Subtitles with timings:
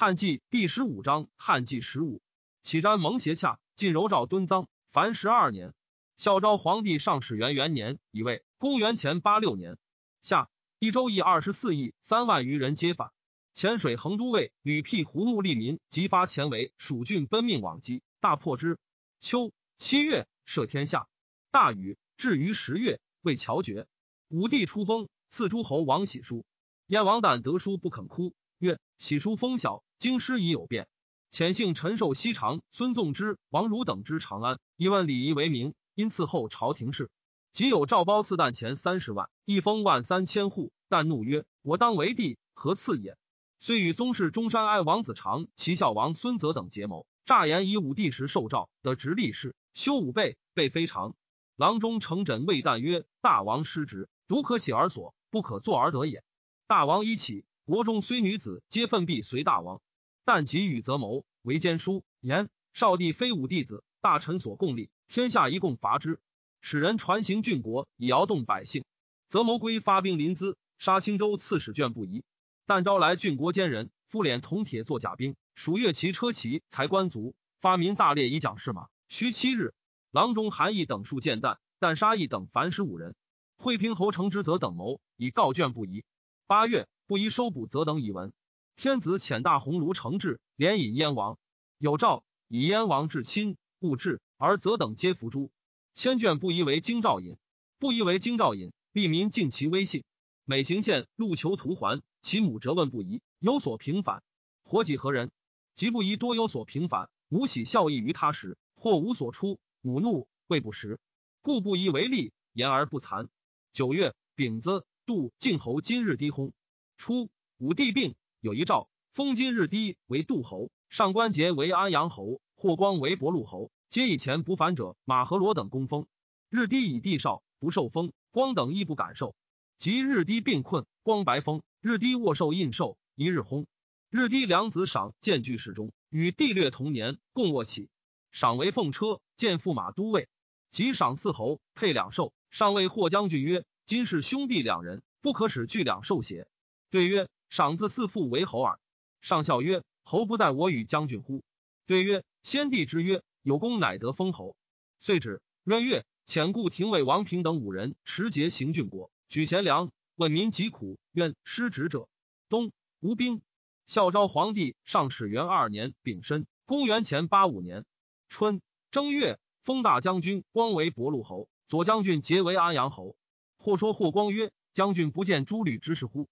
[0.00, 2.22] 汉纪第十五章，汉纪十五，
[2.62, 5.74] 启瞻蒙邪洽，晋柔赵敦臧，凡十二年。
[6.16, 9.76] 孝昭皇帝上始元元年，乙未，公元前八六年
[10.22, 10.48] 夏，
[10.78, 13.10] 一周邑二十四亿三万余人皆反。
[13.54, 18.78] 潜水横都尉吕辟胡穆利民即发前为蜀郡奔命往击，大破之。
[19.18, 21.08] 秋七月，赦天下。
[21.50, 23.88] 大雨至于十月，未乔绝。
[24.28, 26.46] 武帝出崩，赐诸侯王喜书。
[26.86, 30.88] 燕王旦得书不肯哭，曰：“喜书封小，京师已有变。”
[31.30, 37.10] 遣幸陈寿西长、孙纵之、王儒等之长安，以问礼仪为名，因伺候朝廷事。
[37.52, 40.72] 即有赵褒赐旦钱三十万，一封万三千户。
[40.88, 43.18] 旦怒曰：“我当为帝，何赐也？”
[43.60, 51.14] 虽与宗室中山哀王子长、齐孝王孙泽等结谋，诈言以武帝时受诏得直立事，修武备，备非常。
[51.56, 56.22] 郎中承枕谓旦曰：“大王失职，独可起而所，不可坐而得也。”
[56.66, 59.82] 大王一起，国中虽女子，皆奋必随大王。
[60.28, 66.20] 但及与则谋，为奸书言少帝非武弟子，大臣所共立，天下一共伐之，
[66.60, 68.84] 使人传行郡国，以摇动百姓。
[69.30, 72.24] 则谋归发兵临淄，杀青州刺史卷不疑。
[72.66, 78.88] 但招来郡国奸人，敷脸铜铁作甲兵，属越骑车骑，才官族，发民大列以奖士马。
[79.08, 79.72] 须七日，
[80.10, 83.16] 郎中韩义等数见旦，但杀义等凡十五人。
[83.56, 86.04] 惠平侯程之则等谋，以告卷不疑。
[86.46, 88.34] 八月，不宜收捕则等以闻。
[88.78, 91.36] 天子遣大鸿胪承制，连引燕王。
[91.78, 95.50] 有诏以燕王至亲，勿至，而则等皆服诛。
[95.94, 97.36] 千卷不疑为京兆尹，
[97.80, 100.04] 不疑为京兆尹，吏民尽其威信。
[100.44, 102.02] 每行县路求图还。
[102.22, 104.22] 其母责问不疑，有所平反。
[104.62, 105.32] 活己何人？
[105.74, 107.10] 即不疑多有所平反。
[107.26, 109.58] 母喜孝义于他时，或无所出。
[109.80, 111.00] 母怒未不食，
[111.42, 113.26] 故不疑为利，言而不惭。
[113.72, 116.52] 九月丙子，杜晋侯今日低薨。
[116.96, 126.06] 初，武帝病，有一诏，封今日低为杜侯，上官桀为安阳侯，霍光为博陆侯，皆以前不反者马和罗等攻封。
[126.48, 129.34] 日低以帝少，不受封，光等亦不敢受。
[129.76, 131.62] 及日低病困，光白封。
[131.80, 133.66] 日低握寿印绶，一日薨。
[134.08, 137.88] 日低两子赏见据侍中，与帝略同年，共卧起。
[138.30, 140.28] 赏为凤车，见驸马都尉。
[140.70, 142.32] 即赏四侯，配两寿。
[142.50, 146.46] 上谓霍将军曰：“今是兄弟两人，不可使具两寿邪？”
[146.90, 148.78] 对曰：“赏自四父为侯耳。”
[149.20, 151.42] 上笑曰：“侯不在我与将军乎？”
[151.86, 154.56] 对曰：“先帝之曰，有功乃得封侯。”
[154.98, 155.40] 遂止。
[155.64, 159.92] 闰月，遣故廷尉王平等五人持节行郡国，举贤良。
[160.16, 162.08] 问民疾苦，愿失职者。
[162.48, 163.42] 冬，吴兵。
[163.86, 167.84] 孝昭皇帝上始元二年丙申，公元前八五年
[168.28, 168.60] 春
[168.90, 173.14] 正月，封大将军光为博陆侯，左将军节为安阳侯。
[173.58, 176.28] 或说霍光曰：“将军不见诸吕之事乎？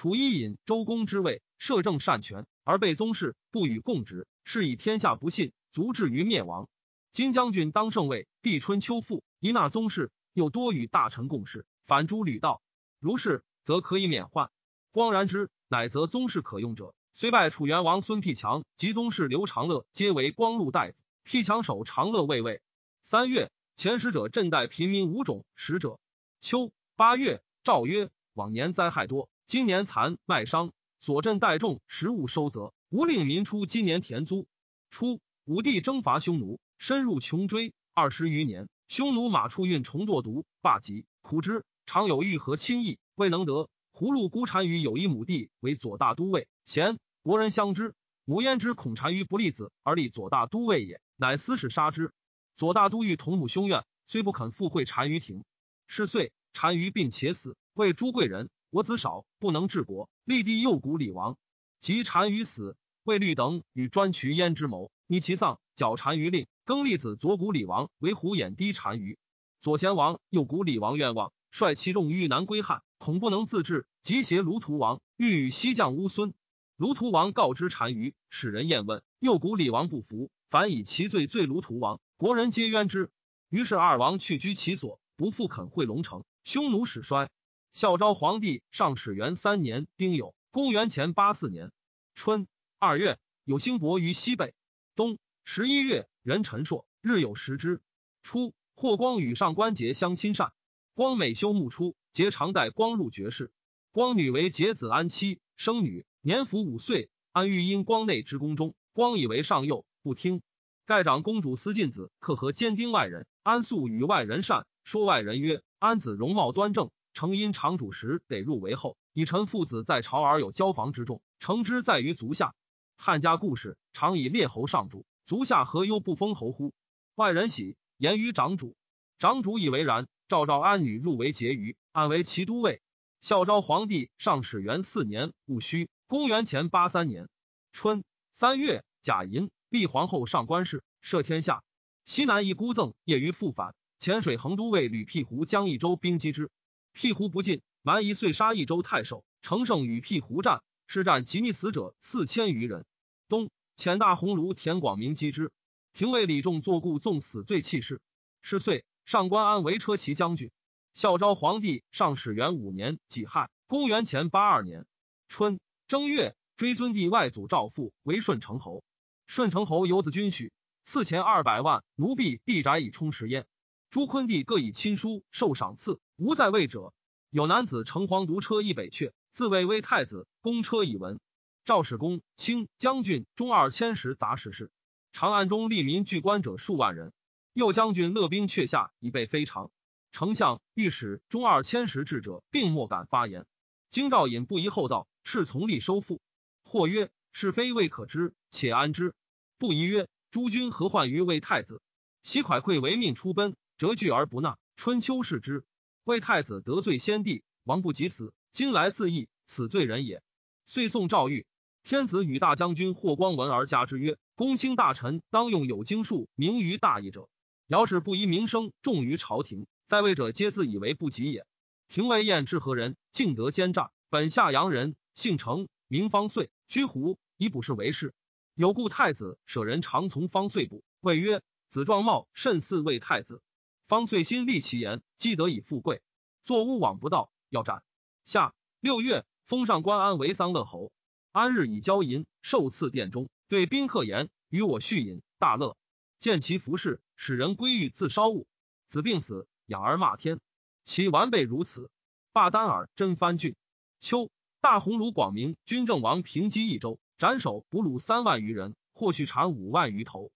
[0.00, 6.70] 楚伊尹周公之位，摄政擅权，而被宗室不与共职，是以天下不信，足至于灭亡。
[7.12, 12.62] 金将军当圣位，帝春秋复，一纳宗室，又多与大臣共事，反诸吕道。”
[12.98, 14.50] 如是，则可以免患。
[14.90, 20.94] 光然之，乃则宗室可用者，虽拜楚元王孙辟强及宗室刘长乐，皆为光禄大夫。
[21.24, 22.62] 辟强守长乐卫尉。
[23.02, 26.00] 三月，前使者镇代平民五种使者。
[26.40, 34.46] 秋八月，诏曰：往年灾害多，今年残卖商，所镇代众食物收则，无令民出今年田租。
[34.90, 41.64] 初，武帝征伐匈奴，深入穷追，二十余年，匈奴马畜运重堕毒，罢疾，苦之。
[41.84, 43.68] 常有欲和亲意，未能得。
[43.92, 46.46] 葫芦孤单于有一亩地，为左大都尉。
[46.64, 47.96] 贤国人相知。
[48.24, 52.12] 母焉知恐单于不立子，而立左大都尉也，乃私使杀之。
[52.56, 55.42] 左大都欲同母兄怨，虽不肯赴会单于庭。
[55.88, 57.56] 是岁，单于病且死。
[57.74, 61.36] 为朱贵人：“我子少，不能治国。”立帝右谷李王。
[61.80, 69.18] 及单于死，魏律等与专渠焉之谋，逆其丧，剿单于令，更立子左谷李王为虎眼低单于。
[69.60, 71.32] 左贤王右谷李王愿望。
[71.52, 76.32] 率其众欲南归汉，恐不能自治，即携卢图王，欲与西将乌孙。
[76.76, 83.10] 卢图王告知单于，使人验问，右谷李王不服，反以其罪罪卢图王，国人皆冤之。
[83.48, 86.22] 于是二王去居其所，不复肯会龙城。
[86.44, 87.28] 匈奴始衰。
[87.72, 91.70] 孝昭皇帝上始元三年丁酉，公元前八四年
[92.16, 92.48] 春
[92.80, 94.54] 二月，有星伯于西北。
[94.96, 97.80] 冬十一月，壬辰朔，日有食之。
[98.24, 100.52] 初，霍光与上官桀相亲善。
[100.94, 103.52] 光美修穆出，结常代光入爵士。
[103.92, 107.08] 光女为桀子安妻，生女年服五岁。
[107.30, 110.42] 安欲因光内之宫中，光以为上幼，不听。
[110.86, 113.28] 盖长公主思进子，可和坚丁外人。
[113.44, 118.96] 安素与外人善，说外人曰：“安子容貌端正，成因长主时得入为后。
[119.12, 122.54] 以臣父子在朝而有交房之众，成之在于足下。”
[122.96, 126.72] 汉家故事常以列侯上主，足下何忧不封侯乎？
[127.14, 128.76] 外人喜，言于长主。
[129.18, 130.06] 长主以为然。
[130.28, 132.82] 赵昭安女入为婕妤，安为齐都尉。
[133.20, 137.28] 孝昭皇帝上始元四年戊戌，公元前八三年
[137.72, 141.64] 春三月甲寅，立皇后上官氏，摄天下。
[142.04, 146.48] 西南一孤赠业于复返，潜水横都尉吕辟胡将益州兵击之，
[146.92, 152.84] 辟胡不进，蛮夷遂杀益州太守，乘胜与辟胡战，是战及逆死者四千余人。
[153.28, 155.52] 冬，遣大鸿胪田广明击之，
[155.92, 158.00] 廷尉李仲作故纵死罪弃市。
[158.42, 158.84] 是岁。
[159.06, 160.52] 上官安为车骑将军。
[160.94, 164.86] 孝昭皇帝上始元五年己亥，公元前八二年
[165.26, 165.58] 春
[165.88, 168.84] 正月，追尊帝外祖赵父为顺承侯。
[169.26, 170.52] 顺承侯有子君许，
[170.84, 173.46] 赐钱二百万，奴婢地宅以充实焉。
[173.90, 176.94] 朱坤帝各以亲书受赏赐，无在位者。
[177.28, 181.18] 有男子乘黄犊车一北阙，自谓为太子，公车以闻。
[181.64, 184.70] 赵史公卿将军中二千石杂事事，
[185.10, 187.12] 长安中利民聚官者数万人。
[187.52, 189.72] 右将军勒兵阙下，以备非常。
[190.12, 193.44] 丞相、御史中二千石智者，并莫敢发言。
[193.88, 196.20] 京兆尹不疑厚道，斥从吏收复。
[196.62, 199.14] 或曰：是非未可知，且安之。
[199.58, 201.82] 不疑曰：诸君何患于魏太子？
[202.22, 204.58] 袭蒯聩为命出奔，折据而不纳。
[204.76, 205.64] 春秋视之。
[206.04, 210.22] 魏太子得罪先帝，王不及死，今来自缢，此罪人也。
[210.66, 211.46] 遂送诏谕。
[211.82, 217.30] 天子与大将军霍光闻而加之曰：公卿大臣当用有经术，名于大义者。
[217.68, 221.46] 尧使不依名声重于朝廷，在位者皆自以为不及也。
[221.88, 222.98] 廷尉晏之何人？
[223.12, 228.12] 敬德奸诈，本下阳人，姓程，名方遂，居胡，以卜氏为氏。
[228.54, 231.40] 有故太子舍人常从方遂卜，谓曰
[231.70, 233.40] ：“子壮貌甚似魏太子。”
[233.90, 236.00] 方遂心立其言，积德以富贵。
[236.44, 237.82] 坐屋往不到，要斩。
[238.24, 240.92] 下六月，封上官安为桑乐侯。
[241.32, 245.76] 安日以交银受赐殿中，对宾客言：“与我续饮，大乐。”
[246.20, 248.46] 见其服饰，使人归狱自烧物。
[248.86, 250.38] 子病死，养而骂天。
[250.84, 251.90] 其完备如此。
[252.30, 253.56] 罢丹耳，真藩郡。
[253.98, 260.30] 秋，大鸿胪广明军政王平击益州，斩首俘虏三万余人，获畜产五万余头。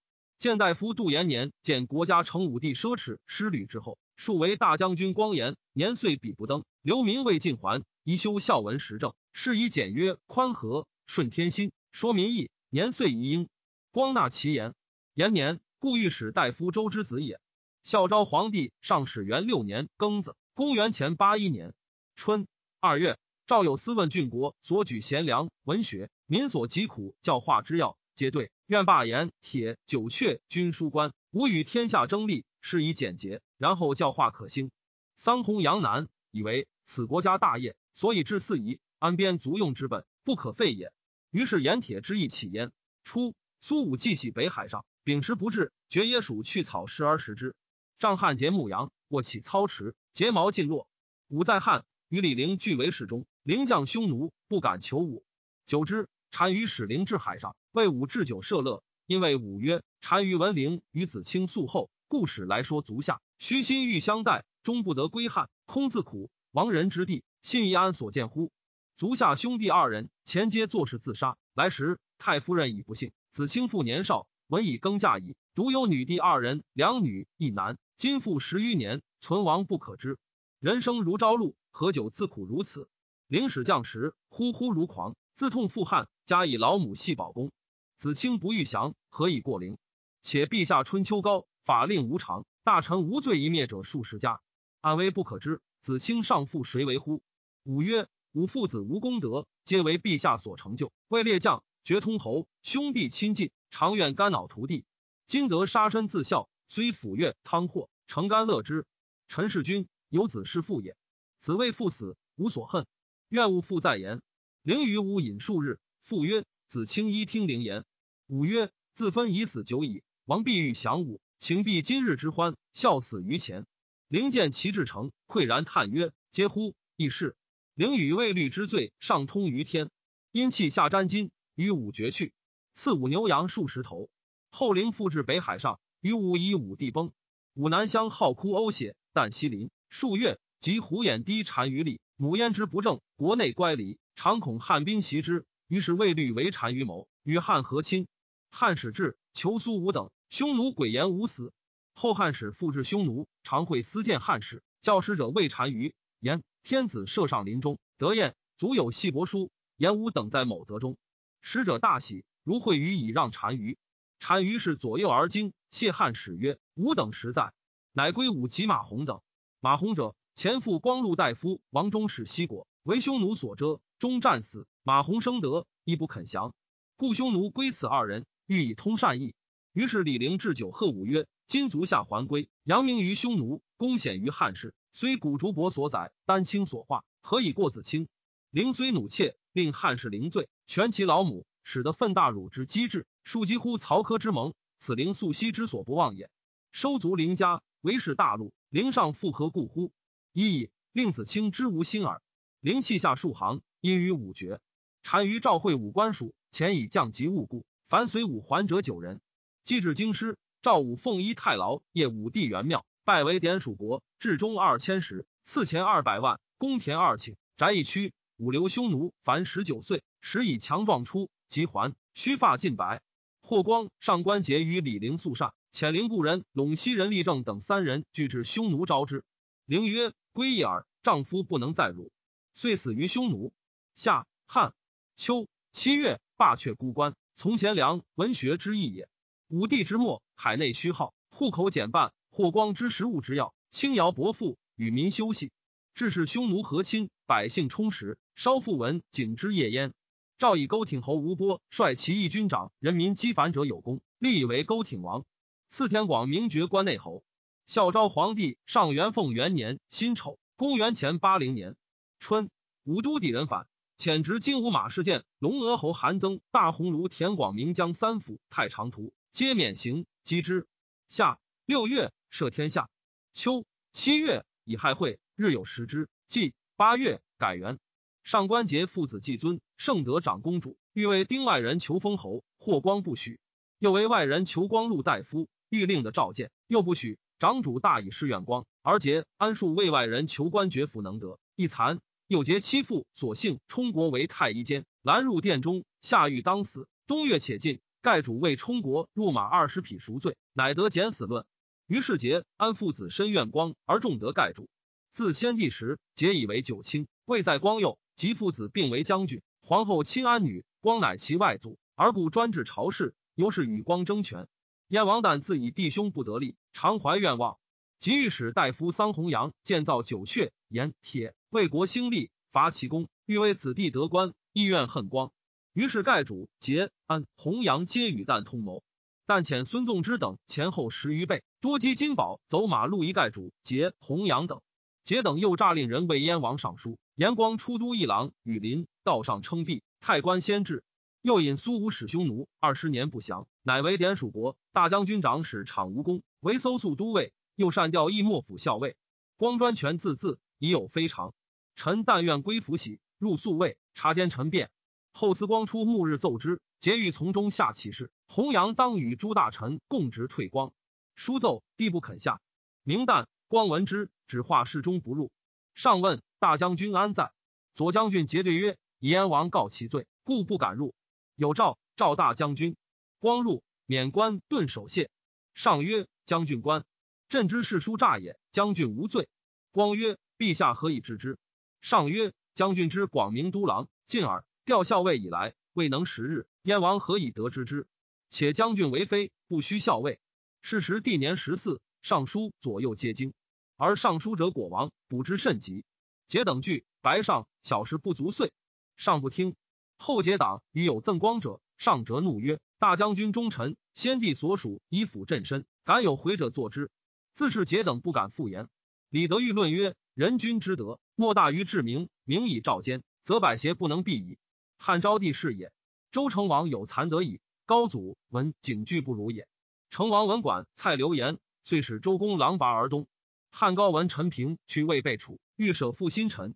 [0.44, 12.50] 见大夫杜延年见国家成武帝奢侈失旅之后，数为大将军光颜年岁比不登，留民未尽还，宜修孝文时政，是以简约宽和，顺天心，说民意。
[12.69, 13.49] 年岁宜应，
[13.91, 14.75] 光纳其言。
[15.14, 15.61] 延年。
[15.79, 17.40] 故御史大夫周之子也。
[17.82, 21.73] 孝昭皇帝上始元六年庚子，公元前八一年
[22.17, 22.47] 春
[22.81, 23.17] 二月，
[23.47, 28.50] 赵有司问郡国所举贤良文学民所疾苦教化之要，皆对。
[28.66, 34.70] 愿罢言铁九阙军书官，吾与天下争利，是以简洁，然后教化可兴。
[35.16, 40.93] 桑弘杨南以为此国家大业，所以治四夷，安边足用之本，不可废也。
[41.31, 42.72] 于是盐铁之意起焉。
[43.02, 44.84] 初，苏武既系北海上。
[45.02, 47.55] 秉持不至，绝野鼠去草食而食之。
[47.99, 50.88] 仗汉节牧羊，卧起操持，睫毛尽落。
[51.28, 53.26] 武在汉，与李陵俱为侍中。
[53.43, 55.22] 陵将匈奴，不敢求武。
[55.66, 58.82] 久之，单于使陵至海上，为武置酒设乐。
[59.06, 63.20] 因为武曰：“单于闻陵与子卿素厚，故使来说足下。
[63.38, 66.32] 虚心欲相待，终不得归汉，空自苦。
[66.50, 68.50] 亡人之地，信义安所见乎？”
[68.96, 71.36] 足下兄弟二人前皆作事自杀。
[71.54, 74.26] 来时，太夫人已不幸，子卿复年少。
[74.48, 77.78] 文以更嫁矣，独有女弟二人，两女一男。
[77.97, 80.18] 今复十余年，存亡不可知。
[80.59, 82.88] 人生如朝露，何久自苦如此？
[83.28, 87.50] 领使将时，呼呼如狂，自痛负汉，加以老母系保公。
[87.97, 89.79] 子卿不欲降，何以过陵？
[90.23, 94.41] 且陛下春秋高，法令无常，大臣无罪一灭者数十家，
[94.81, 95.61] 安危不可知。
[95.81, 97.21] 子卿上父谁为乎？
[97.64, 100.93] 五曰：吾父子无功德，皆为陛下所成就。
[101.09, 103.50] 为列将，绝通侯，兄弟亲近。
[103.71, 104.85] 常愿肝脑涂地，
[105.26, 108.87] 今得杀身自效，虽抚越汤祸，诚甘乐之。
[109.26, 110.97] 陈世君有子是父也，
[111.41, 112.87] 子为父死，无所恨，
[113.31, 114.23] 愿勿复再言。
[114.64, 117.85] 灵与吾饮数日，父曰：“子卿依听灵言。”
[118.26, 123.66] 吾曰：“自分已死久矣，王必欲降吾，请避今日之欢，笑死于前。”
[124.09, 126.75] 灵见其至诚，喟然叹曰：“嗟乎！
[126.97, 127.37] 亦是。”
[127.76, 129.90] 灵与未律之罪，上通于天，
[130.33, 132.33] 因气下沾金，与吾绝去。
[132.73, 134.09] 赐武牛羊数十头，
[134.49, 137.12] 后灵复至北海上，与武以武帝崩。
[137.52, 148.06] 武南乡好哭呕血，但西临数月，及虎眼低单于立，母焉之不正，国内乖离，常恐汉兵袭之，于是魏律为单于谋，与汉和亲。
[148.50, 151.52] 汉使至，求苏武等，匈奴诡言无死。
[151.92, 160.97] 后汉使复至匈奴，常会私见汉使，教使者谓单于言：天子射上林中，得宴，足有细帛书，言武等在某则中。
[161.42, 162.25] 使者大喜。
[162.42, 163.76] 如会于以让单于。
[164.18, 167.52] 单于是左右而惊，谢汉使曰：“吾等实在。”
[167.92, 169.21] 乃归武及马洪等。
[169.61, 174.67] 马洪者，前父光禄大夫王忠使西国，为匈奴所遮，终战死。
[174.83, 176.57] 马洪生得，亦不肯降，
[176.97, 179.37] 故匈奴归此二人，欲以通善意。
[179.73, 184.75] 于是李陵置酒贺武曰：“今足下还归，扬名于匈奴，功显于汉室。
[184.91, 188.09] 虽古竹帛所载，丹青所化，何以过子卿？”
[188.50, 193.07] 陵虽弩切，令汉室陵罪，全其老母，使得奋大辱之机智。
[193.23, 196.29] 庶几乎曹科之盟，此灵素昔之所不忘也。
[196.73, 199.93] 收足陵家，为是大陆，陵上复何故乎？
[200.35, 202.21] 一以令子卿之无心耳。
[202.61, 204.61] 灵气下数行，因于五绝。
[205.00, 209.21] 单于召会武官属，前以降级务故，凡随武还者九人。
[209.62, 218.12] 既至京师，赵武奉衣太牢，谒武帝元庙，拜为典属国，至中二千石，赐钱二百万，公田二顷，宅一区。
[218.37, 223.00] 武留匈奴，凡十九岁，时以强壮出，即还，须发尽白。
[223.41, 229.23] 霍光上官桀与李陵素善，遣陵故人陇西人立正等三人俱至匈奴招之。
[229.66, 232.12] 陵曰：“归一耳，丈夫不能再辱，
[232.52, 233.54] 遂死于匈奴。”
[233.97, 234.75] 夏、汉、
[235.16, 239.09] 秋七月，罢却孤关，从贤良，文学之意也。
[239.49, 242.12] 武帝之末，海内虚耗，户口减半。
[242.28, 245.50] 霍光之食物之要，轻徭薄赋，与民休息，
[245.94, 248.18] 致使匈奴和亲，百姓充实。
[248.35, 249.94] 稍复闻景之夜焉。
[250.37, 255.25] 赵以勾挺侯吴波率其义军长，人民积繁者有功，立以为勾挺王。
[255.68, 257.25] 赐田广名爵关内侯。
[257.66, 261.76] 孝昭皇帝上元凤元年辛丑，公元前八零年
[262.18, 262.50] 春，
[262.85, 263.66] 武都抵人反，
[263.97, 270.68] 遣执金吾马事件龙娥侯韩增、大鸿胪田广明将三府太常图，皆免刑，击之。
[271.09, 272.90] 夏六月，赦天下。
[273.33, 276.11] 秋七月，以亥会，日有食之。
[276.28, 277.78] 季八月，改元。
[278.25, 283.38] 上官桀父子季尊，圣德长公主，欲为丁外人求封侯，霍光不许；
[283.78, 287.18] 又为外人求光禄大夫，欲令的召见，又不许。
[287.38, 292.00] 长主大以示远光，而桀安数为外人求官爵府能得，一残。
[292.26, 296.88] 又桀妻父，所幸冲国为太医监，拦入殿中，下狱当死。
[297.07, 301.45] 冬月且尽，盖主为冲国入马二十匹赎罪，乃得减死论。
[301.87, 304.69] 于是桀安父子深怨光，而重得盖主。
[305.12, 307.99] 自先帝时，桀以为九卿，位在光右。
[308.17, 314.47] 及父子并为将军，皇后亲安女，光乃其外祖，而故专治朝事，由是与光争权。
[314.94, 317.58] 燕王旦自以弟兄不得力，常怀愿望，
[317.98, 325.32] 即御史大夫桑弘羊建造酒阙，盐铁，为国兴利，伐其功，欲为子弟得官，意愿恨光。
[325.72, 328.84] 于是盖主节安弘羊皆与旦通谋，
[329.26, 334.60] 但遣孙纵之等前后十余倍，多积金宝，走马路一盖主节弘羊等。
[335.02, 337.00] 节等又诈令人为燕王上书。
[337.16, 340.84] 延光出都一郎，羽林道上称帝，太官先至。
[341.25, 347.33] 又引苏武使匈奴二十年不降，乃为典属国大将军长史场无功，为搜素都尉。
[347.54, 348.95] 又善调义莫府校尉。
[349.38, 351.33] 光专权自自，已有非常。
[351.76, 354.71] 臣但愿归府喜，入宿卫，察奸臣变。
[355.12, 358.11] 后思光出暮日奏之，节欲从中下启事。
[358.28, 360.75] 弘扬当与诸大臣共执退光。
[361.14, 362.43] 书奏，帝不肯下。
[362.83, 365.33] 明旦，光闻之，只画室中不入。
[365.75, 366.21] 上问。
[366.38, 367.33] 大将军安在？
[367.75, 370.95] 左将军结对曰：“燕王告其罪，故不敢入。”
[371.37, 372.76] 有诏，赵大将军
[373.19, 375.11] 光入，免官，顿守谢。
[375.55, 376.85] 上曰：“将军官，
[377.29, 378.38] 朕之事书诈也。
[378.50, 379.29] 将军无罪。”
[379.73, 381.38] 光曰：“陛下何以知之？”
[381.83, 386.47] 上曰：“将军之广明都郎，进而调校尉以来，未能十日。
[386.62, 387.88] 燕王何以得知之？
[388.31, 390.21] 且将军为妃，不须校尉。
[390.62, 393.35] 是时帝年十四，尚书左右皆惊，
[393.76, 395.85] 而尚书者果王，补之甚急。”
[396.26, 398.53] 节等惧，白上小时不足岁，
[398.97, 399.57] 上不听。
[399.96, 406.90] 后结党与有赠光者，上折怒曰：“大将军忠臣，先帝所属，以辅朕身，敢有回者作之。”
[407.32, 408.68] 自是节等不敢复言。
[409.08, 412.08] 李德裕论曰：“人君之德，莫大于治民。
[412.24, 414.38] 民以照奸，则百邪不能避矣。
[414.78, 415.72] 汉昭帝是也。
[416.12, 419.48] 周成王有残德矣，高祖闻景惧不如也。
[419.90, 423.06] 成王文管蔡流言，遂使周公狼拔而东。
[423.50, 425.40] 汉高文陈平去魏被楚。
[425.56, 426.54] 欲舍负新臣，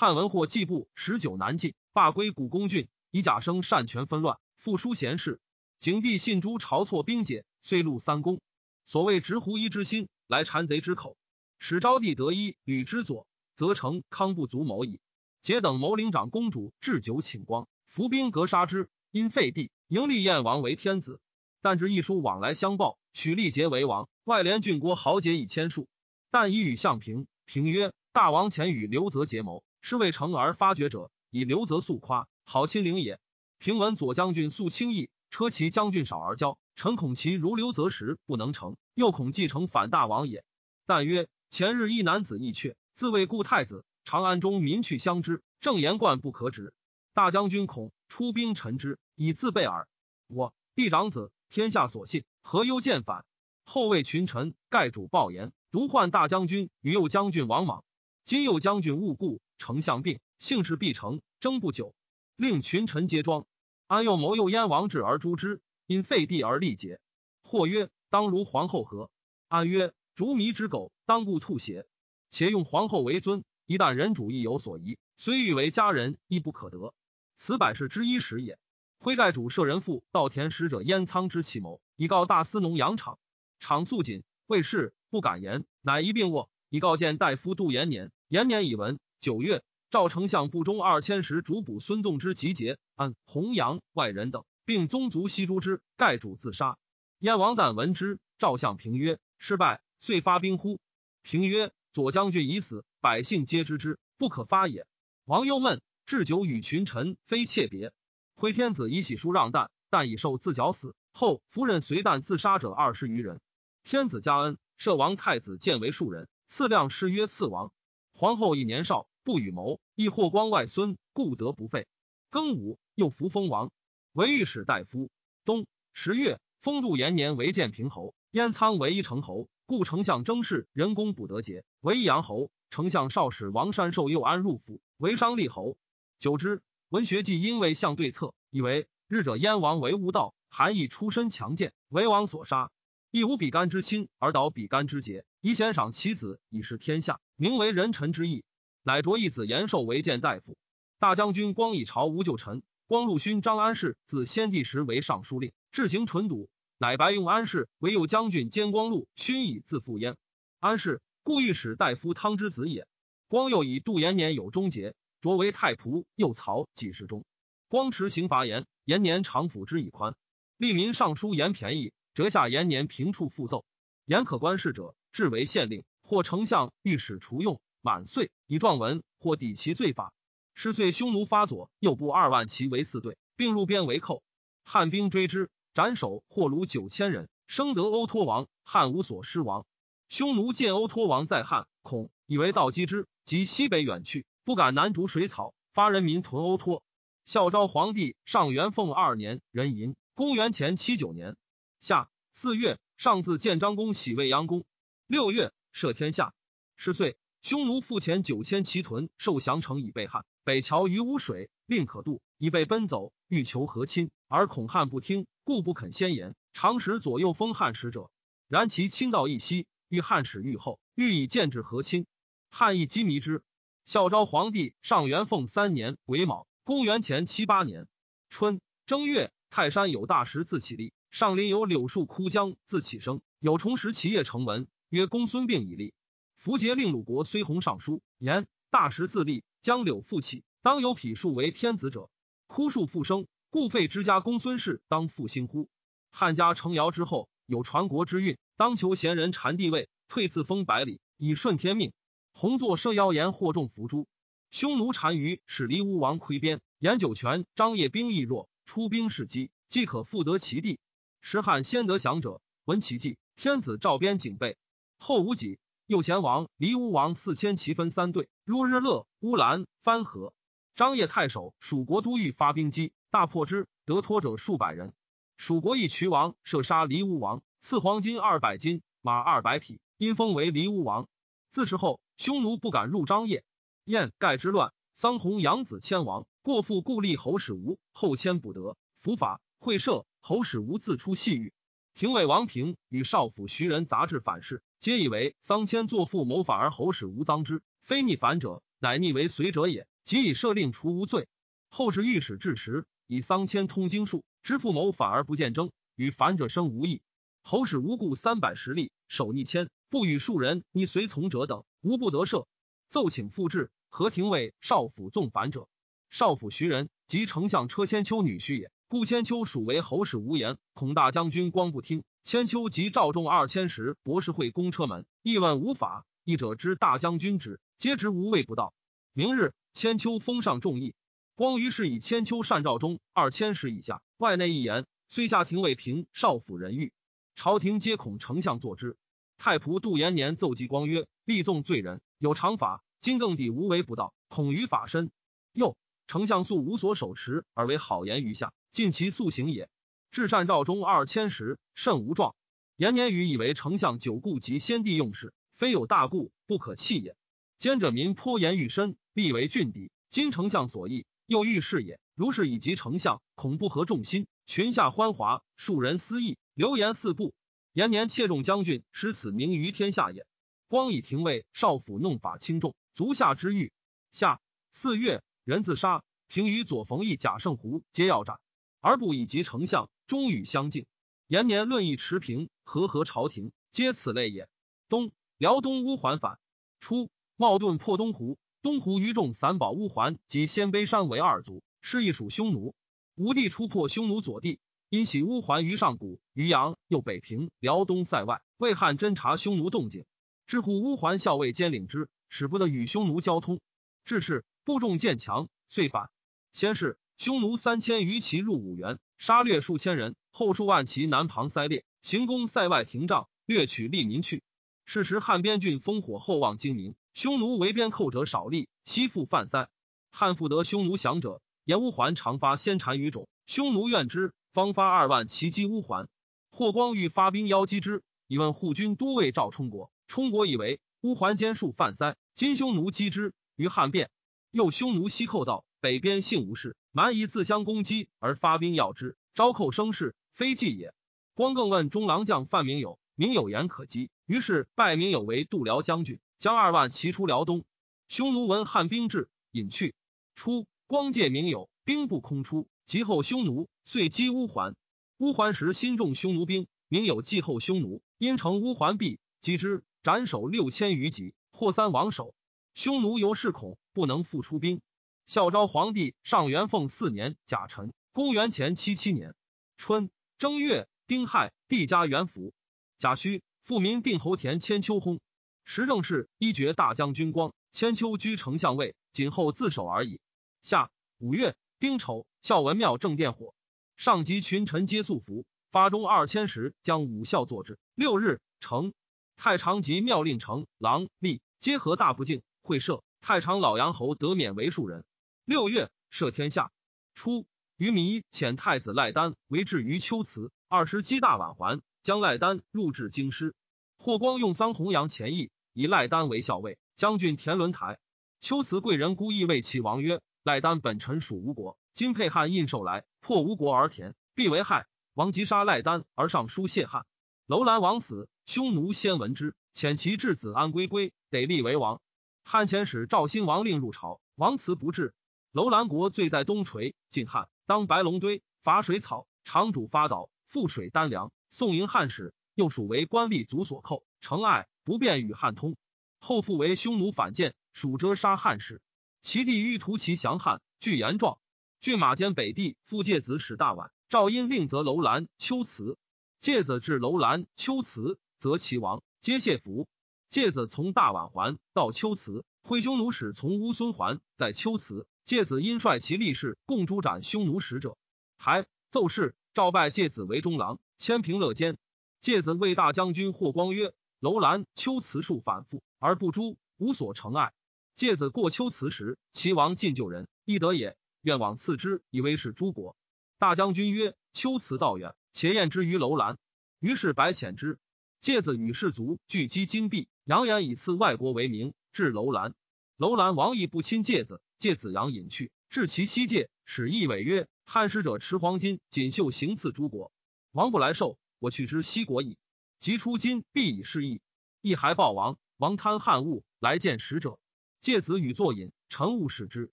[0.00, 5.40] 汉文或季布十九南进，罢归古公郡，以假生擅权纷乱，复书贤士。
[5.80, 8.40] 景帝信诸晁错兵解，遂录三公。
[8.86, 11.16] 所谓执狐疑之心，来谗贼之口。
[11.58, 13.26] 使昭帝得一吕之左，
[13.56, 15.00] 则成康不足谋矣。
[15.42, 18.88] 皆等谋领长公主置酒请光，伏兵格杀之。
[19.10, 21.20] 因废帝，迎立燕王为天子。
[21.60, 25.88] 但至一书往来相报，许立节为王，外连郡国豪杰以千数。
[26.30, 27.92] 但以与相平，平曰。
[28.10, 33.20] 大王前与刘泽结谋，是为成而发觉者，以刘泽素夸，好亲陵也。
[33.58, 40.44] 平闻左将军素轻易，车骑将军少而骄，臣恐其如流泽时不能成，又恐继承反大王也。
[40.86, 46.72] 但曰：前日一男子义阙，自谓故太子，长安中民去相知，正言冠不可止。
[47.14, 49.88] 大将军恐出兵臣之，以自备耳。
[50.28, 53.24] 我弟长子，天下所信，何忧见反？
[53.64, 57.84] 后谓群臣盖主报言，独患大将军与右将军王莽。
[58.24, 61.94] 今右将军误故，丞相病，幸事必成，争不久。
[62.36, 63.46] 令群臣皆庄。
[63.88, 67.00] 安又谋右燕王志而诛之，因废帝而立节。
[67.42, 69.10] 或曰：当如皇后何？
[69.48, 71.86] 安曰：逐迷之狗，当故吐血。
[72.30, 76.94] 且用皇后为尊，一旦人主亦有所疑，虽欲为家人，亦不可得。
[77.36, 78.58] 此百事之一时也。
[78.98, 83.18] 徽盖主舍人父稻田使者燕仓之奇谋，以告大司农杨敞。
[83.58, 88.12] 敞素谨，未事不敢言，乃一并卧，以告见大夫杜延年。
[88.28, 89.00] 延年以闻。
[89.20, 95.82] 九月，赵丞相部中二千石主捕孙纵之集结，按弘扬外人等，并宗族悉诛之。
[95.96, 96.78] 盖主自杀。
[97.18, 100.78] 燕王旦闻之，赵相平曰：“失败，遂发兵乎？”
[101.22, 104.86] 平曰：“左将军已死，百姓皆知之，不可发也。”
[105.26, 105.82] 王忧闷。
[106.06, 107.92] 置酒与群臣，非妾别。
[108.34, 110.94] 徽天子以喜书让旦，旦以受自绞死。
[111.12, 113.40] 后夫人随旦自杀者二十余人。
[113.82, 117.72] 天子加恩，赦王太子见为庶人，赐亮谥曰赐王。
[118.14, 121.86] 皇后以年少，不与谋，亦霍光外孙，故得不废。
[122.30, 123.70] 庚午，又服封王，
[124.12, 125.10] 为御史大夫。
[125.44, 129.48] 冬十月，封杜延年为建平侯，燕仓为一城侯。
[129.66, 132.50] 故丞相征士人工不得节，为益阳侯。
[132.70, 135.76] 丞相少使王山寿右安入府，为商立侯。
[136.18, 142.70] 久之，文学记因为相对策，以为日者燕王为无道，韩义出身强健，为王所杀，
[143.10, 148.44] 亦无比干之心，而导比干之节，以显赏其子，以示天下，名为人臣之义。
[148.82, 150.56] 乃着一子延寿为谏大夫。
[150.98, 160.16] 大将军光以朝无旧臣，光禄勋张安世自先帝时为尚书令，志行纯笃，乃白用安世为右将军兼光禄勋，以自复焉。
[160.60, 162.86] 安世故御史大夫汤之子也。
[163.28, 164.94] 光又以杜延年有终节。
[165.20, 167.24] 擢为太仆，右曹给事中。
[167.66, 170.14] 光持刑罚严，延年常抚之以宽。
[170.58, 173.64] 吏民尚书言便宜，折下延年平处复奏。
[174.04, 180.12] 言可观事者，至为县令或丞相，御史除用满岁以状文，或抵其罪法。
[180.54, 184.22] 是岁匈奴发左右部二万骑为四队，并入边为寇。
[184.64, 188.48] 汉兵追之，斩首或虏九千人，生得欧托王。
[188.64, 189.64] 汉无所失亡。
[190.08, 194.26] 匈奴见欧托王在汉，恐以为盗击之，即西北远去。
[194.44, 196.82] 不敢南逐水草，发人民屯欧托。
[197.24, 201.36] 孝昭皇帝上元凤二年壬寅，公元前七九年
[201.78, 204.64] 夏四月，上自建章宫喜未央宫。
[205.06, 206.34] 六月，赦天下。
[206.76, 210.24] 十岁，匈奴复前九千骑屯受降城以备汉。
[210.44, 216.34] 北桥于无水，令可渡，以备奔走，欲求和亲，而恐汉不听，故不肯先言。
[216.52, 218.10] 常使左右封汉使者，
[218.48, 222.06] 然其亲道一息，欲汉使御后，欲以见制和亲。
[222.50, 223.42] 汉亦积迷之。
[223.84, 227.86] 孝昭皇帝上元凤三年癸卯，公元前七八年
[228.28, 235.94] 春正月，泰山有大石自起立，上林有柳树枯江自起生，有重石其叶成文，曰公孙病已立。
[236.38, 242.10] 符节令鲁国虽弘上书言大石自立，江柳复起，当有匹树为天子者，
[242.46, 245.68] 枯树复生，故废之家公孙氏当复兴乎？
[246.12, 251.92] 汉家成尧之后，有传国之运，当求贤人禅帝位，退自封百里，以顺天命。
[252.32, 254.06] 洪作设妖言，惑众伏诛。
[254.52, 260.78] 匈奴单于使黎吴王窥边，言酒泉、张掖兵亦弱，出兵事机，即可复得其地。
[261.20, 264.56] 时汉先得降者，闻其计，天子召边警备。
[264.98, 270.34] 后无己，右贤王黎吴王四千骑分三队，入日乐、乌兰、番河。
[270.76, 274.92] 张掖太守蜀国都尉发兵击，大破之，得脱者数百人。
[275.38, 281.08] 蜀国一渠王射杀黎吴王，赐黄金二百斤，马二百匹，因封为黎吴王。
[281.50, 282.00] 自是后。
[282.18, 283.44] 匈奴不敢入张掖，
[283.84, 291.54] 燕盖之乱，桑弘养子迁王，过父故立侯使吴，后迁不得，伏法会赦，侯使吴自出细狱。
[291.94, 299.88] 廷尉王平与少府徐人杂志反噬，皆以为桑迁作父谋反而侯使无赃之，非逆反者，乃逆为随者也。
[300.04, 301.26] 即以赦令除无罪。
[301.68, 307.02] 后世御史至时，以桑迁通经术，知父谋反而不见征，与反者生无异。
[307.42, 311.64] 侯使无故三百十例，守逆迁，不与庶人逆随从者等。
[311.80, 312.46] 无不得赦，
[312.88, 313.72] 奏请复制。
[313.90, 315.68] 何廷尉少府纵反者，
[316.08, 318.70] 少府徐人及丞相车千秋女婿也。
[318.86, 322.04] 故千秋属为侯使无言，恐大将军光不听。
[322.28, 326.04] 千秋及赵仲二千石博士会公车门，议问无法。
[326.24, 328.74] 议者知大将军之，皆知无畏不到。
[329.14, 330.94] 明日，千秋封上众议。
[331.34, 336.92] 光于是以千秋善赵中二千石以下，外内一言，虽下廷尉平少府人欲，
[337.34, 338.98] 朝廷皆恐丞相坐之。
[339.38, 345.10] 太仆杜延年奏纪光曰：“立纵罪人有常法，今更抵无为不道，恐于法身。
[345.54, 349.70] 又丞相素无所手持，而为好言于下，尽其素行也。
[350.10, 352.34] 至善诏中二千石，甚无状。
[352.76, 357.16] 延年余以为丞相久顾及先帝用事，非有大故，不可弃也。
[357.56, 359.90] 兼者民颇言欲深，必为郡邸。
[360.10, 362.00] 今丞相所议，又欲事也。
[362.14, 364.26] 如是以及丞相，恐不合众心。
[364.46, 367.34] 群下欢华，庶人私议，流言四部。
[367.72, 370.26] 延年切众将军，使此名于天下也。
[370.68, 373.72] 光以廷尉少府弄法轻重，足下之欲。
[374.12, 374.40] 下
[374.70, 375.22] 四月。
[375.44, 378.38] 人自杀，平与左冯翊、贾胜胡皆要斩，
[378.80, 380.86] 而不以及丞相，终与相敬。
[381.26, 384.48] 延年论议持平，和合朝廷，皆此类也。
[384.88, 386.38] 东辽东乌桓反，
[386.80, 392.74] 初冒顿破东湖，东湖余众散保乌桓及鲜卑山为二族，是亦属匈奴。
[393.14, 400.04] 吴地初破匈奴左地，因喜乌桓于上谷、于阳，又北平、辽东塞外，为汉侦察匈奴动静，
[400.46, 403.60] 知乎乌桓校尉兼领之，使不得与匈奴交通，
[404.04, 404.44] 至是。
[404.64, 406.10] 部众渐强，遂反。
[406.52, 410.14] 先是，匈奴三千余骑入五原，杀掠数千人。
[410.30, 414.44] 后数万骑南旁塞列，行宫塞外亭帐，掠取利民去。
[414.84, 419.68] 是时，汉边郡烽火厚望精明，匈奴围边寇者少利，西复犯塞。
[420.12, 426.08] 汉复得匈奴降者，言乌桓常发先单于种，匈奴怨之，方发二万骑击乌桓。
[426.52, 429.90] 霍光欲发兵邀击之，以问护军都尉赵充国。
[430.06, 434.08] 充国以为乌桓坚戍犯塞，今匈奴击之，于汉变。
[434.52, 440.94] 又匈奴西寇到北边，幸无事，蛮夷自相攻击，而发兵要之，招寇生事，非计也。
[441.34, 447.64] 光更问中郎将范明友，明友言可击，于是拜明友为度辽将军，将二万骑出辽东。
[448.08, 449.94] 匈奴闻汉兵至，引去。
[450.34, 454.74] 初，光借明友兵不空出，及后匈奴，遂击乌桓。
[455.18, 462.34] 乌桓时新众匈奴兵，明友继后匈奴，因乘乌桓壁，击之，斩首六千余级，获三王首。
[462.74, 464.80] 匈奴由是恐，不能复出兵。
[465.28, 469.34] 孝昭皇帝上元凤四年甲辰，公元前七七年
[469.76, 472.54] 春正月丁亥，帝加元符。
[472.96, 475.20] 甲戌，复民定侯田千秋薨。
[475.66, 480.18] 时政事一爵大将军光，千秋居丞相位，仅后自守而已。
[480.62, 483.52] 夏五月丁丑，孝文庙正殿火，
[483.98, 487.78] 上级群臣皆素服，发中二千石，将武孝作之。
[487.94, 488.94] 六日成，
[489.36, 492.40] 太常及庙令丞郎吏皆合大不敬。
[492.62, 495.04] 会赦太常老杨侯得免为庶人。
[495.48, 496.72] 六月赦天下。
[497.14, 497.46] 初，
[497.78, 500.52] 于弥遣太子赖丹为至于秋辞。
[500.68, 503.54] 二十击大宛还，将赖丹入至京师。
[503.96, 506.76] 霍光用桑弘羊前邑，以赖丹为校尉。
[506.96, 507.98] 将军田伦台。
[508.40, 514.86] 秋辞贵人孤意为其王曰：“赖丹本臣属吴国，今沛汉印绶来，破吴国而田，必为害。
[515.14, 517.06] 王即杀赖丹，而上书谢汉。
[517.46, 522.02] 楼兰王死，匈奴先闻之，遣其质子安归归，得立为王。”
[522.44, 525.14] 汉遣使赵兴王令入朝，王辞不至。
[525.58, 531.32] 楼兰国罪在东陲，晋汉当白龙堆，伐水草，长主发岛，覆水丹梁。
[531.50, 535.74] 宋迎汉使，又属为官吏族所寇，城爱不便与汉通。
[536.20, 538.80] 后复为匈奴反间，属折杀汉使。
[539.20, 541.40] 其弟欲图其降汉，据言状。
[541.80, 545.98] 郡马兼北地复介子使大宛，赵因令则楼兰、秋辞。
[546.38, 549.88] 介子至楼兰、秋辞，则其王皆谢服。
[550.28, 557.98] 介子从大宛还，到秋辞，会匈奴使从乌孙还，在秋辞，介子因率其力士共诛斩匈奴使者，
[558.38, 561.76] 还奏事，召拜介子为中郎，迁平乐监。
[562.18, 567.52] 介子谓大将军霍光曰：“楼兰、秋辞数反复而不诛，无所成爱。
[567.94, 570.96] 介子过秋辞时，齐王进救人，亦得也。
[571.20, 572.96] 愿往赐之，以为是诸国。”
[573.38, 576.38] 大将军曰：“秋辞道远，且验之于楼兰。”
[576.80, 577.78] 于是白遣之。
[578.18, 580.08] 介子与士卒聚积金币。
[580.24, 582.54] 扬言以赐外国为名，至楼兰。
[582.98, 590.10] 楼兰王亦不亲介子，介子阳隐去，至其西界，使义伟曰：“汉使者持黄金锦绣行刺诸国，
[590.50, 592.38] 王不来受，我去之西国矣。
[592.80, 594.20] 即出金，必以示义。
[594.62, 597.38] 义还报王，王贪汉物，来见使者。
[597.80, 599.70] 介子与作饮，臣勿使之，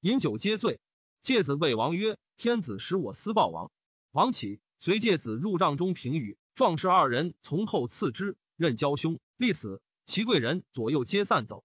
[0.00, 0.80] 饮酒皆醉。
[1.20, 3.70] 介子谓王曰：‘天子使我私报王。’
[4.12, 6.38] 王起，随介子入帐中平语。
[6.54, 11.62] 壮士二人从后刺之，任交凶，立死。”其贵人左右皆散走。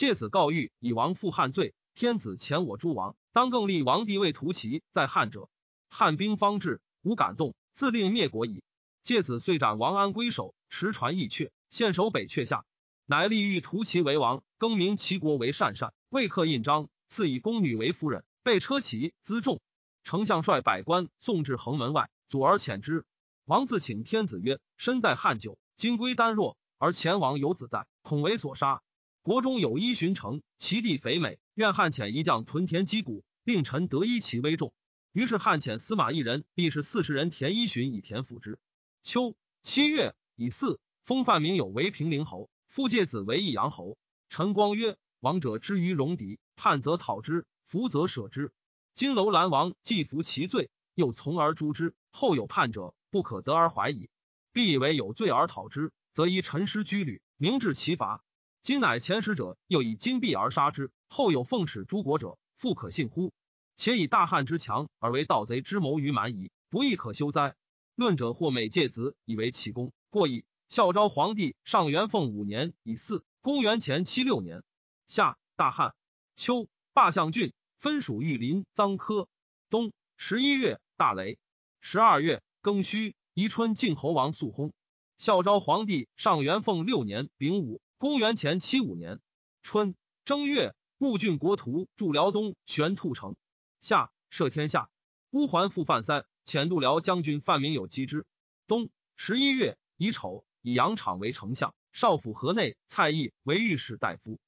[0.00, 5.50] 介子告谕以王负汉罪，天子遣我诸王，当更立王帝位图齐在汉者。
[5.90, 8.62] 汉兵方至，无感动，自令灭国矣。
[9.02, 12.64] 介子遂斩王安归首，持传义阙，献守北阙下，
[13.04, 19.60] 乃立欲图齐为王，更名齐国为善善，未刻印章，赐以宫女为夫人，备车骑辎重。
[20.02, 23.04] 丞相率百官送至横门外，阻而遣之。
[23.44, 28.80] 王自请天子曰：“身在汉久，今归丹若，而前王有子在，恐为所杀。
[29.22, 34.72] 国中有一巡城，其地肥美，愿汉遣一将屯田击鼓，令臣得一其威重。”
[35.12, 38.58] 于是汉遣司马一人，必是四十人田一巡以田辅之。
[39.02, 43.98] 秋七月乙巳，封范明有为平陵侯，复介子为益阳侯。
[44.30, 48.52] 陈光曰：“王者之于戎狄，叛则讨之，福则舍之。
[48.94, 54.08] 今楼兰王既服其罪，又从而诛之，后有叛者，不可得而怀矣。
[54.52, 58.24] 必以为有罪而讨之，则以陈师居旅，明治其罚。
[58.62, 63.32] 今乃前使者，又以金币而杀之，后有奉使诸国者，复可信乎？
[63.74, 67.54] 且以大汉之强而为盗贼之谋于蛮夷，不亦可休哉？
[67.94, 70.44] 论者或美介子以为其功，过矣。
[70.68, 73.24] 孝昭皇帝上元凤五年乙巳。
[73.40, 74.62] 公元前七六年
[75.06, 75.94] 夏，大旱。
[76.36, 79.26] 秋，霸象郡分属玉林臧科。
[79.70, 81.38] 冬十一月，大雷。
[81.80, 84.70] 十二月庚戌，宜春晋侯王肃薨。
[85.16, 89.20] 孝昭皇帝上元凤六年丙午，公元前七五年
[89.62, 93.36] 春正月，穆郡国图驻辽东玄兔城。
[93.82, 94.88] 夏，赦天下。
[95.32, 98.24] 乌桓复犯三，遣度辽将军范明有击之。
[98.66, 101.74] 冬十一月，乙丑，以杨敞为丞相。
[101.92, 104.40] 少府河内，蔡邑为御史大夫。